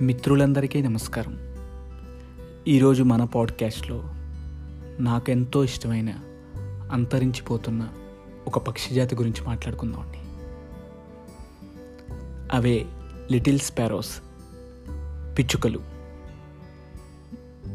[0.00, 1.38] మిత్రులందరికీ నమస్కారం.
[2.68, 4.04] ఈరోజు మన పాడ్కాస్ట్లో
[5.00, 6.14] నాకెంతో ఇష్టమైన
[6.92, 7.88] అంతరించిపోతున్న
[8.46, 10.18] ఒక పక్షి జాతి గురించి మాట్లాడుకుందామండి
[12.56, 12.86] అవే
[13.32, 14.20] లిటిల్ స్పారోస్
[15.38, 15.80] పిచ్చుకలు.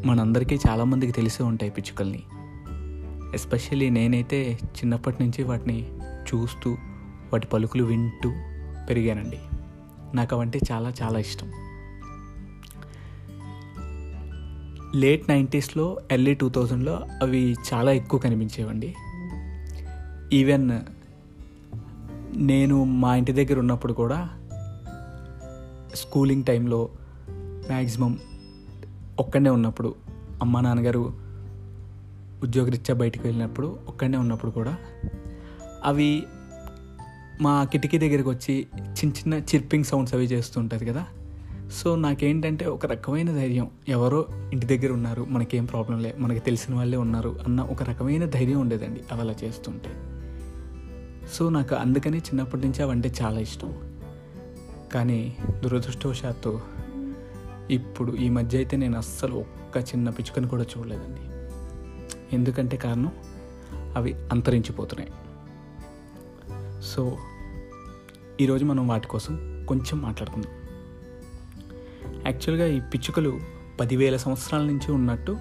[0.05, 2.23] మనందరికీ చాలామందికి తెలిసే ఉంటాయి పిచ్చుకల్ని.
[3.33, 6.71] ఎస్పెషల్లీ నేనైతే చిన్నప్పటి నుంచి వాటిని చూస్తూ
[7.33, 8.29] వాటి పలుకులు వింటూ
[8.89, 9.39] పెరిగానండి.
[10.14, 11.68] నాకు అవంటే చాలా చాలా ఇష్టం.
[14.96, 18.96] లేట్ నైంటీస్లో ఎర్లీ టూ థౌజండ్లో అవి చాలా ఎక్కువ కనిపించేవండి.
[20.34, 20.79] ఈవెన్
[22.38, 24.29] నేను మా ఇంటి దగ్గర ఉన్నప్పుడు కూడా
[25.96, 26.89] స్కూలింగ్ టైంలో
[27.68, 28.20] మ్యాక్సిమం
[29.20, 29.96] ఒక్కడే ఉన్నప్పుడు
[30.42, 31.14] అమ్మ నాన్నగారు
[32.44, 34.78] ఉద్యోగరీత్యా బయటకు వెళ్ళినప్పుడు ఒక్కడే ఉన్నప్పుడు కూడా
[35.84, 36.23] అవి
[37.42, 41.06] మా కిటికీ దగ్గరికి వచ్చి చిన్న చిన్న చిర్పింగ్ సౌండ్స్ అవి చేస్తుంటుంది కదా.
[41.72, 43.70] సో నాకేంటంటే ఒక రకమైన ధైర్యం.
[43.88, 48.59] ఎవరో ఇంటి దగ్గర ఉన్నారు మనకేం ప్రాబ్లం లే మనకి తెలిసిన వాళ్ళే ఉన్నారు అన్న ఒక రకమైన ధైర్యం
[48.59, 49.90] ఉండేదండి అవి అలా చేస్తుంటే.
[51.34, 54.00] సో నాకు అందుకని చిన్నప్పటి నుంచి అవంటే చాలా ఇష్టం.
[54.94, 56.59] కానీ దురదృష్టవశాత్తు
[57.72, 61.22] ఇప్పుడు ఈ మధ్య అయితే నేను అస్సలు ఒక్క చిన్న పిచ్చుకని కూడా చూడలేదండి.
[62.36, 63.12] ఎందుకంటే కారణం?
[63.95, 65.12] అవి అంతరించిపోతున్నాయి.
[66.81, 67.17] సో
[68.42, 70.59] ఈరోజు మనం వాటి కోసం కొంచెం మాట్లాడుకుందాం.
[72.30, 73.39] యాక్చువల్గా ఈ పిచ్చుకలు
[73.80, 75.38] పదివేల సంవత్సరాల నుంచి ఉన్నట్టు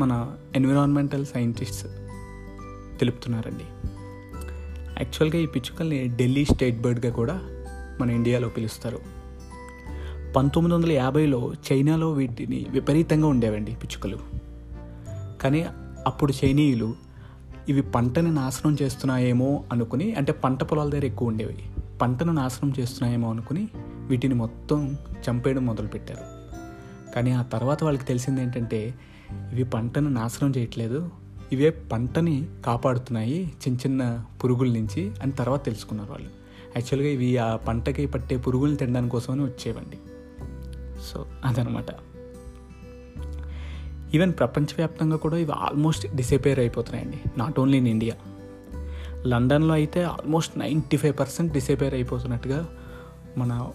[0.00, 1.86] మన ఎన్విరాన్మెంటల్ సైంటిస్ట్స్
[2.98, 3.64] తెలుపుతున్నారండి.
[5.02, 7.34] యాక్చువల్గా ఈ పిచ్చుకల్ని ఢిల్లీ స్టేట్ బర్డ్గా కూడా
[8.00, 8.98] మన ఇండియాలో పిలుస్తారు.
[10.36, 14.18] పంతొమ్మిది వందల యాభైలో చైనాలో వీటిని విపరీతంగా ఉండేవండి పిచ్చుకలు.
[15.42, 15.66] కానీ
[16.06, 16.94] అప్పుడు చైనీయులు
[17.68, 21.56] ఇవి పంటని నాశనం చేస్తున్నాయేమో అనుకుని అంటే పంట పొలాల దగ్గర ఎక్కువ ఉండేవి.
[22.02, 23.68] పంటను నాశనం చేస్తున్నాయేమో అనుకుని
[24.06, 24.98] వీటిని మొత్తం
[25.30, 26.36] చంపేయడం మొదలుపెట్టారు.
[27.12, 28.94] కానీ ఆ తర్వాత వాళ్ళకి తెలిసింది ఏంటంటే
[29.52, 31.10] ఇవి పంటను నాశనం చేయట్లేదు
[31.52, 36.28] ఇవే పంటని కాపాడుతున్నాయి చిన్న చిన్న పురుగుల నుంచి అని తర్వాత తెలుసుకున్నారు వాళ్ళు.
[36.76, 39.98] యాక్చువల్గా ఇవి ఆ పంటకి పట్టే పురుగులు తినడానికి కోసమని వచ్చేవండి.
[41.12, 41.86] సో అదనమాట.
[44.14, 47.20] ఈవెన్ ప్రపంచవ్యాప్తంగా కూడా ఇవి almost disappear అయిపోతున్నాయండి.
[47.38, 48.14] Not only in India.
[49.26, 52.68] లండన్లో అయితే almost ninety five percent disappear అయిపోతున్నట్టుగా
[53.38, 53.70] మన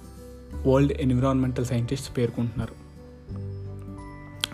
[0.67, 2.81] వరల్డ్ ఎన్విరాన్మెంటల్ సైంటిస్ట్స్ పేర్కొంటున్నారు.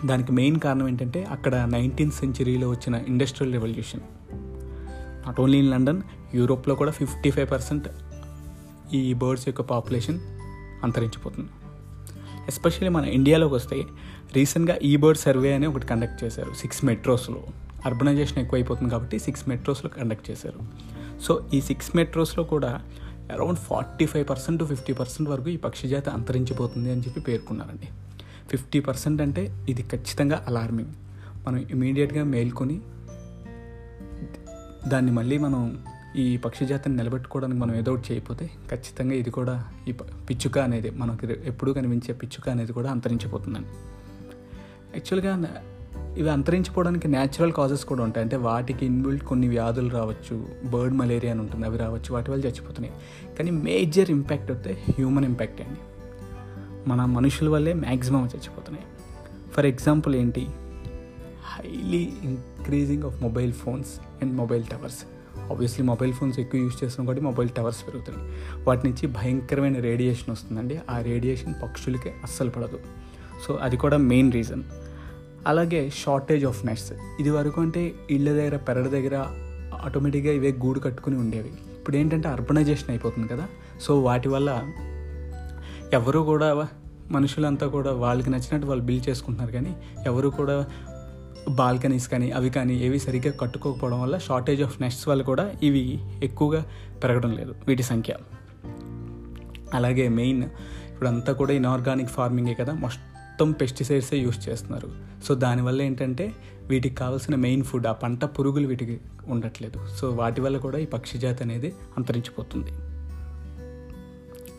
[0.06, 4.00] దానికి మెయిన్ కారణం ఏంటంటే అక్కడ నైన్టీన్త్ సెంచరీలో వచ్చిన industrial revolution.
[5.26, 6.02] Not only in London
[6.34, 7.88] యూరోప్లో కూడా ఫిఫ్టీ ఫైవ్ పర్సెంట్
[8.94, 10.20] ఈ బర్డ్స్ యొక్క పాపులేషన్
[10.84, 11.48] అంతరించిపోతుంది.
[12.48, 13.82] ఎస్పెషల్లీ మన ఇండియాలోకి వస్తే
[14.32, 16.52] రీసెంట్గా ఈ బర్డ్ సర్వే అని ఒకటి కండక్ట్ చేశారు.
[16.52, 17.42] సిక్స్ మెట్రోస్లో.
[17.86, 20.60] అర్బనైజేషన్ ఎక్కువైపోతుంది కాబట్టి సిక్స్ మెట్రోస్లో కండక్ట్ చేశారు.
[21.20, 22.82] సో ఈ సిక్స్ మెట్రోస్లో కూడా
[23.32, 27.88] around forty five percent to fifty percent వరకు ఈ పక్షి జాతి అంతరించిపోతుంది అని చెప్పి పేర్కొన్నారండి.
[28.50, 30.94] ఫిఫ్టీ పర్సెంట్ అంటే ఇది ఖచ్చితంగా అలార్మింగ్
[31.46, 32.80] మనం ఇమీడియట్గా మేల్కొని
[34.88, 35.84] దాన్ని మళ్ళీ మనం
[36.16, 39.92] ఈ పక్షి జాతిని నిలబెట్టుకోవడానికి మనం ఏదో ఒకటి చేయకపోతే ఖచ్చితంగా ఇది కూడా ఈ
[40.28, 43.68] పిచ్చుక అనేది మనకి ఎప్పుడూ కనిపించే పిచ్చుక అనేది కూడా అంతరించిపోతుందండి.
[44.94, 45.32] యాక్చువల్గా
[46.18, 48.22] ఇవి అంతరించిపోవడానికి న్యాచురల్ కాజెస్ కూడా ఉంటాయి.
[48.24, 52.94] అంటే వాటికి ఇన్బిల్ట్ కొన్ని వ్యాధులు రావచ్చు బర్డ్ మలేరియా అని ఉంటుంది అవి రావచ్చు వాటి వల్ల చచ్చిపోతున్నాయి.
[53.36, 55.80] కానీ మేజర్ ఇంపాక్ట్ అయితే హ్యూమన్ ఇంపాక్ట్ అండి.
[56.90, 58.84] మన మనుషుల వల్లే మ్యాక్సిమం చచ్చిపోతున్నాయి.
[59.52, 60.46] ఫర్ ఎగ్జాంపుల్ ఏంటి?
[61.44, 63.88] Highly increasing of mobile phones
[64.22, 64.98] and mobile towers
[65.50, 68.32] obviously mobile phones ఎక్కువ యూజ్ చేస్తున్నాం కాబట్టి మొబైల్ టవర్స్ పెరుగుతున్నాయి.
[68.64, 70.80] వాటి నుంచి భయంకరమైన రేడియేషన్ వస్తుందండి.
[70.90, 72.78] ఆ రేడియేషన్ పక్షులకి అస్సలు పడదు.
[73.46, 74.62] సో అది కూడా మెయిన్ రీజన్
[75.46, 79.24] అలాగే షార్టేజ్ ఆఫ్ నెట్స్ ఇది వరకు అంటే ఇళ్ళ దగ్గర పెరడ దగ్గర
[79.84, 81.48] ఆటోమేటిక్గా ఇవే గూడు కట్టుకుని ఉండేవి.
[81.48, 83.46] ఇప్పుడు ఏంటంటే అర్బనైజేషన్ అయిపోతుంది కదా.
[83.80, 84.62] సో వాటి వల్ల
[85.92, 86.68] ఎవరు కూడా
[87.10, 89.76] మనుషులంతా కూడా వాళ్ళకి నచ్చినట్టు వాళ్ళు బిల్ చేసుకుంటున్నారు కానీ
[90.06, 90.66] ఎవరు కూడా
[91.48, 96.66] బాల్కనీస్ కానీ అవి కానీ ఏవి సరిగ్గా కట్టుకోకపోవడం వల్ల షార్టేజ్ ఆఫ్ నెట్స్ వల్ల కూడా ఇవి ఎక్కువగా
[97.04, 98.14] పెరగడం లేదు వీటి సంఖ్య.
[99.74, 100.42] అలాగే మెయిన్
[100.90, 102.72] ఇప్పుడంతా కూడా ఇన్ఆర్గానిక్ ఫార్మింగే కదా.
[102.72, 103.00] మస్ట్
[103.38, 104.88] మొత్తం పెస్టిసైడ్సే యూస్ చేస్తున్నారు.
[105.24, 106.32] సో దానివల్ల ఏంటంటే
[106.68, 109.78] వీటికి కావాల్సిన మెయిన్ ఫుడ్ ఆ పంట పురుగులు వీటికి ఉండట్లేదు.
[110.00, 112.70] సో వాటి వల్ల కూడా ఈ పక్షి జాతి అనేది అంతరించిపోతుంది.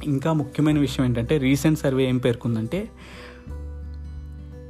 [0.06, 2.90] ఇంకా ముఖ్యమైన విషయం ఏంటంటే రీసెంట్ సర్వే ఏం పేర్కొందంటే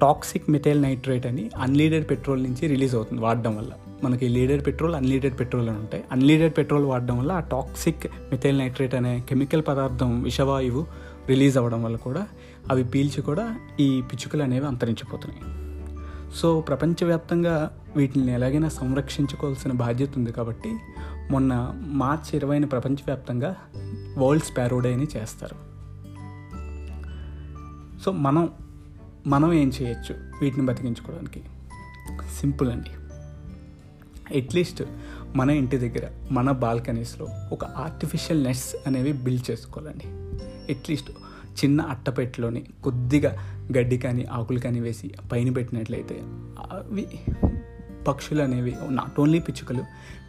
[0.01, 3.71] టాక్సిక్ మిథైల్ నైట్రేట్ అని అన్లీడెడ్ పెట్రోల్ నుంచి రిలీజ్ అవుతుంది వాడడం వల్ల.
[4.03, 6.03] మనకి లీడెడ్ పెట్రోల్ అన్లీడెడ్ పెట్రోల్ అని ఉంటాయి.
[6.11, 11.97] అన్లీడెడ్ పెట్రోల్ వాడడం వల్ల ఆ టాక్సిక్ మిథైల్ నైట్రేట్ అనే కెమికల్ పదార్థం విషవాయువు రిలీజ్ అవ్వడం వల్ల
[11.97, 12.27] కూడా
[12.71, 15.69] అవి పీల్చి కూడా ఈ పిచ్చుకలు అనేవి అంతరించిపోతున్నాయి.
[16.35, 20.75] సో ప్రపంచవ్యాప్తంగా వీటిని ఎలాగైనా సంరక్షించుకోవాల్సిన బాధ్యత ఉంది కాబట్టి
[21.31, 23.55] మొన్న మార్చి ఇరవైన ప్రపంచవ్యాప్తంగా
[24.17, 25.69] వరల్డ్ స్పారో అని చేస్తారు.
[28.03, 28.49] సో మనం
[29.27, 31.43] మనం ఏం చేయొచ్చు వీటిని బతికించుకోవడానికి?
[32.39, 32.89] సింపుల్ అండి.
[34.39, 34.83] అట్లీస్ట్
[35.35, 40.29] మన ఇంటి దగ్గర మన బాల్కనీస్లో ఒక ఆర్టిఫిషియల్ నెట్స్ అనేవి బిల్డ్ చేసుకోవాలండి.
[40.69, 41.11] అట్లీస్ట్
[41.63, 43.31] చిన్న అట్టపెట్టలోని కొద్దిగా
[43.77, 46.21] గడ్డి కానీ ఆకులు కానీ వేసి పైన పెట్టినట్లయితే
[46.71, 47.05] అవి
[48.07, 49.83] పక్షులు అనేవి నాట్ ఓన్లీ పిచ్చుకలు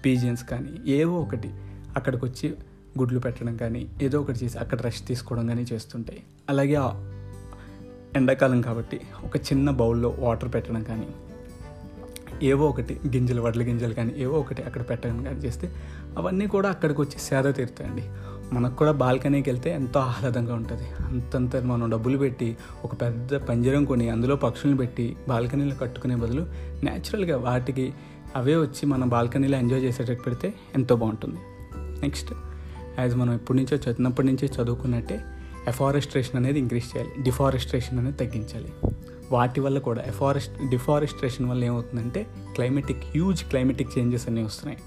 [0.05, 1.51] పీజియన్స్ కానీ ఏవో ఒకటి
[1.97, 2.55] అక్కడికి వచ్చి
[2.99, 6.23] గుడ్లు పెట్టడం కానీ ఏదో ఒకటి చేసి అక్కడ రెస్ట్ తీసుకోవడం కానీ చేస్తుంటాయి.
[6.49, 6.79] అలాగే
[8.17, 11.09] ఎండాకాలం కాబట్టి ఒక చిన్న బౌల్లో వాటర్ పెట్టడం కానీ
[12.43, 15.71] ఏవో ఒకటి గింజలు వడ్ల గింజలు కానీ ఏవో ఒకటి అక్కడ పెట్టడం కానీ చేస్తే
[16.19, 18.05] అవన్నీ కూడా అక్కడికి వచ్చి సేద తీరుతాయండి.
[18.52, 21.05] మనకు కూడా బాల్కనీకి వెళ్తే ఎంతో ఆహ్లాదంగా ఉంటుంది.
[21.05, 26.47] అంతంత మనం డబ్బులు పెట్టి ఒక పెద్ద పంజరం కొని అందులో పక్షులను పెట్టి బాల్కనీలో కట్టుకునే బదులు
[26.85, 27.93] న్యాచురల్గా వాటికి
[28.37, 31.37] అవే వచ్చి మన బాల్కనీలో ఎంజాయ్ చేసేటట్టు పెడితే ఎంతో బాగుంటుంది.
[31.76, 32.32] నెక్స్ట్
[32.99, 35.20] యాజ్ మనం ఎప్పటి నుంచో చిన్నప్పటి నుంచే చదువుకున్నట్టే
[35.69, 37.23] ఎఫారెస్ట్రేషన్ అనేది ఇంక్రీజ్ చేయాలి.
[37.23, 38.73] డిఫారెస్ట్రేషన్ అనేది తగ్గించాలి.
[39.32, 44.82] వాటి వల్ల కూడా ఎఫారెస్ట్ డిఫారెస్ట్రేషన్ వల్ల ఏమవుతుందంటే క్లైమేటిక్ హ్యూజ్ క్లైమేటిక్ చేంజెస్ అనేవి వస్తున్నాయి.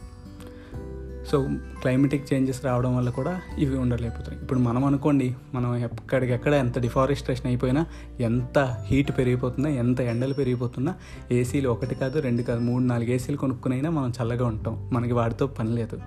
[1.33, 1.49] సో
[1.81, 4.41] క్లైమేటిక్ చేంజెస్ రావడం వల్ల కూడా ఇవి ఉండలేకపోతున్నాయి.
[4.41, 7.85] ఇప్పుడు మనం అనుకోండి మనం ఎక్కడికెక్కడ ఎంత డిఫారెస్ట్రేషన్ అయిపోయినా
[8.19, 10.95] ఎంత హీట్ పెరిగిపోతున్నా ఎంత ఎండలు పెరిగిపోతున్నా
[11.31, 14.89] ఏసీలు ఒకటి కాదు రెండు కాదు మూడు నాలుగు ఏసీలు కొనుక్కునైనా మనం చల్లగా ఉంటాం.
[14.93, 16.01] మనకి వాటితో పని లేదు.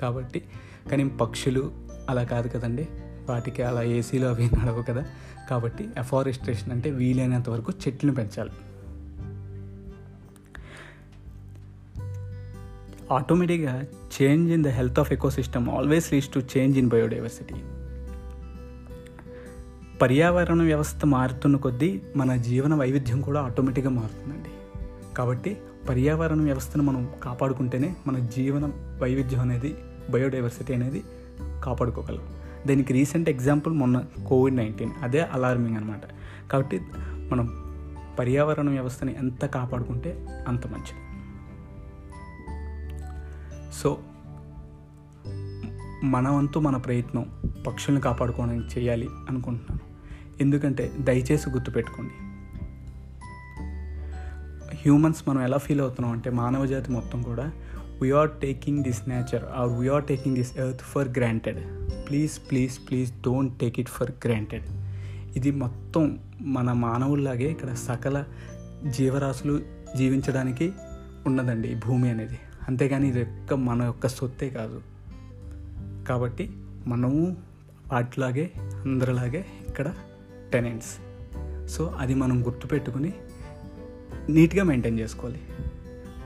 [0.00, 0.42] కాబట్టి
[0.90, 1.72] కానీ పక్షులు
[2.08, 2.88] అలా కాదు కదండి.
[3.28, 5.04] వాటికి అలా ఏసీలు అవి నడవు కదా.
[5.50, 8.50] కాబట్టి ఎఫారెస్ట్రేషన్ అంటే వీలైనంత వరకు చెట్లను పెంచాలి.
[13.12, 13.84] ఆటోమేటిక్గా
[14.16, 17.54] change in the health of ecosystem always leads to change in biodiversity
[20.02, 24.50] పర్యావరణ వ్యవస్థ మారుతున్న కొద్దీ మన జీవన వైవిధ్యం కూడా ఆటోమేటిక్గా మారుతుందండి.
[25.14, 25.56] కాబట్టి
[25.88, 28.72] పర్యావరణ వ్యవస్థను మనం కాపాడుకుంటేనే మన జీవన
[29.02, 29.74] వైవిధ్యం అనేది
[30.10, 31.02] బయోడైవర్సిటీ అనేది
[31.64, 32.24] కాపాడుకోగలం.
[32.66, 36.00] దీనికి రీసెంట్ ఎగ్జాంపుల్ మొన్న కోవిడ్ నైన్టీన్ అదే అలార్మింగ్ అనమాట
[36.52, 36.80] కాబట్టి
[37.30, 37.46] మనం
[38.18, 40.10] పర్యావరణ వ్యవస్థని ఎంత కాపాడుకుంటే
[40.48, 41.00] అంత మంచిది.
[43.72, 43.98] సో
[46.04, 47.26] మన వంతు మన ప్రయత్నం
[47.66, 49.80] పక్షుల్ని కాపాడుకోవడానికి చేయాలి అనుకుంటున్నాను.
[50.42, 52.12] ఎందుకంటే దయచేసి గుర్తుపెట్టుకోండి.
[54.76, 57.52] హ్యూమన్స్ మనం ఎలా ఫీల్ అవుతున్నాం అంటే మానవ జాతి మొత్తం కూడా
[58.02, 61.60] we're taking this nature or we're taking this earth for granted
[62.08, 64.64] please please please don't take it for granted
[65.36, 68.24] ఇది మొత్తం మన మానవుల్లాగే ఇక్కడ సకల
[68.88, 69.60] జీవరాశులు
[69.96, 70.72] జీవించడానికి
[71.26, 72.38] ఉన్నదండి ఈ భూమి అనేది.
[72.68, 74.80] అంతేగాని ఇది యొక్క మన యొక్క సొత్తే కాదు.
[76.08, 76.52] కాబట్టి
[76.86, 77.36] మనము
[77.92, 79.92] వాటిలాగే అందరిలాగే ఇక్కడ
[80.52, 80.96] టెనెంట్స్
[81.68, 83.12] సో అది మనం గుర్తుపెట్టుకుని
[84.30, 85.40] నీట్గా మెయింటైన్ చేసుకోవాలి.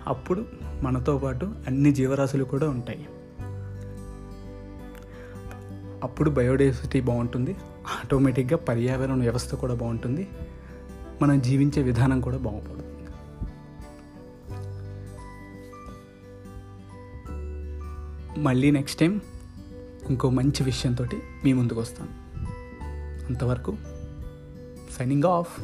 [0.07, 0.45] అప్పుడు
[0.83, 3.07] మనతో పాటు అన్ని జీవరాశులు కూడా ఉంటాయి.
[6.03, 7.57] అప్పుడు బయోడైవర్సిటీ బాగుంటుంది.
[7.87, 10.29] ఆటోమేటిక్గా పర్యావరణ వ్యవస్థ కూడా బాగుంటుంది.
[11.23, 12.86] మనం జీవించే విధానం కూడా బాగుపడుతుంది.
[18.39, 19.21] మళ్ళీ నెక్స్ట్ టైం
[20.09, 21.07] ఇంకో మంచి విషయంతో
[21.45, 22.11] మీ ముందుకు వస్తాను.
[23.27, 23.77] అంతవరకు
[24.99, 25.61] సైనింగ్ ఆఫ్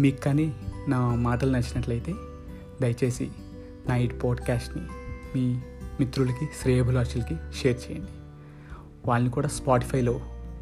[0.00, 0.54] మీకు కానీ
[0.88, 2.14] నా మాటలు నచ్చినట్లయితే
[2.82, 3.30] దయచేసి
[3.88, 4.82] నా ఈ పాడ్కాస్ట్ని
[5.36, 5.60] మీ
[6.00, 8.10] మిత్రులకి శ్రేయభిలాషులకి షేర్ చేయండి.
[9.06, 10.20] వాళ్ళని కూడా స్పాటిఫైలో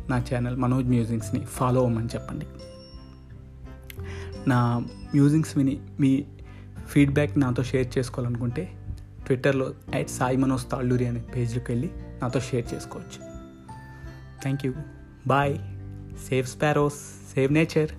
[0.09, 2.47] నా ఛానల్ మనోజ్ మ్యూజిక్స్ని ఫాలో అవ్వమని చెప్పండి.
[4.49, 4.79] నా
[5.15, 6.25] మ్యూజిక్స్ విని మీ
[6.87, 8.86] ఫీడ్బ్యాక్ నాతో షేర్ చేసుకోవాలనుకుంటే
[9.27, 11.91] ట్విట్టర్లో అట్ సాయి మనోజ్ తాళ్ళూరి అనే పేజ్కి వెళ్ళి
[12.23, 13.21] నాతో షేర్ చేసుకోవచ్చు.
[14.43, 14.73] Thank you
[15.27, 15.55] bye
[16.29, 17.01] save sparrows
[17.35, 17.91] save nature